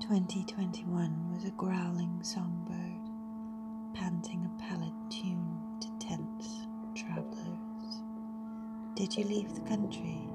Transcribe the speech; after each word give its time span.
2021 0.00 1.32
was 1.32 1.44
a 1.44 1.50
growling 1.52 2.18
songbird, 2.22 3.00
panting 3.94 4.44
a 4.44 4.62
pallid 4.62 4.92
tune 5.08 5.58
to 5.80 5.88
tense 5.98 6.66
travellers. 6.94 8.02
Did 8.94 9.16
you 9.16 9.24
leave 9.24 9.54
the 9.54 9.62
country? 9.62 10.28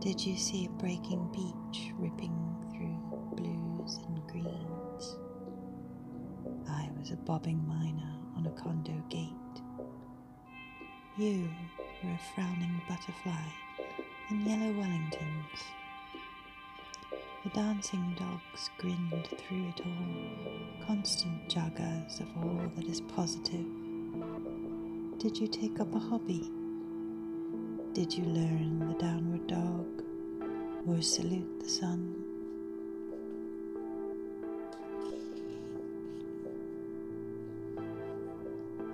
Did 0.00 0.24
you 0.24 0.36
see 0.36 0.66
a 0.66 0.70
breaking 0.70 1.28
beach 1.32 1.92
ripping 1.96 2.36
through 2.72 2.98
blues 3.36 4.00
and 4.08 4.26
greens? 4.26 5.16
I 6.68 6.88
was 6.98 7.12
a 7.12 7.16
bobbing 7.16 7.62
miner 7.68 8.14
on 8.36 8.46
a 8.46 8.60
condo 8.60 9.00
gate. 9.08 9.30
You 11.16 11.48
were 12.02 12.10
a 12.10 12.20
frowning 12.34 12.82
butterfly 12.88 13.46
in 14.30 14.44
yellow 14.44 14.72
Wellingtons. 14.72 15.75
The 17.46 17.60
dancing 17.60 18.16
dogs 18.18 18.70
grinned 18.76 19.28
through 19.28 19.68
it 19.68 19.80
all, 19.86 20.84
constant 20.84 21.48
juggers 21.48 22.20
of 22.20 22.26
all 22.38 22.60
that 22.74 22.88
is 22.88 23.00
positive. 23.02 23.64
Did 25.18 25.38
you 25.38 25.46
take 25.46 25.78
up 25.78 25.94
a 25.94 25.98
hobby? 26.00 26.50
Did 27.92 28.12
you 28.12 28.24
learn 28.24 28.88
the 28.88 28.98
downward 28.98 29.46
dog 29.46 29.86
or 30.88 31.00
salute 31.00 31.60
the 31.60 31.68
sun? 31.68 32.16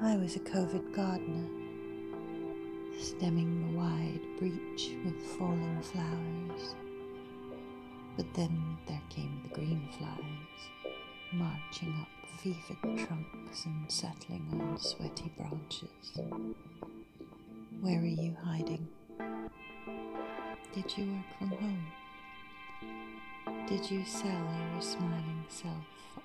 I 0.02 0.16
was 0.16 0.36
a 0.36 0.40
COVID 0.40 0.92
gardener, 0.92 1.48
stemming 2.98 3.72
the 3.72 3.78
wide 3.78 4.20
breach 4.38 4.94
with 5.06 5.16
falling 5.38 5.80
flowers. 5.80 6.74
But 8.16 8.34
then 8.34 8.76
there 8.86 9.00
came 9.08 9.40
the 9.42 9.54
green 9.54 9.88
flies, 9.98 10.92
marching 11.32 11.94
up 12.00 12.08
fevered 12.38 12.98
trunks 12.98 13.64
and 13.64 13.90
settling 13.90 14.46
on 14.52 14.78
sweaty 14.78 15.30
branches. 15.36 16.12
Where 17.80 18.00
are 18.00 18.04
you 18.04 18.36
hiding? 18.44 18.88
Did 20.74 20.96
you 20.96 21.12
work 21.12 21.38
from 21.38 21.48
home? 21.48 21.86
Did 23.68 23.90
you 23.90 24.04
sell 24.04 24.30
your 24.72 24.82
smiling 24.82 25.44
self 25.48 25.74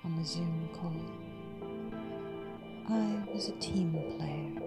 on 0.04 0.18
a 0.18 0.24
Zoom 0.24 0.68
call? 0.74 0.92
I 2.88 3.22
was 3.32 3.48
a 3.48 3.52
team 3.52 3.92
player, 4.18 4.60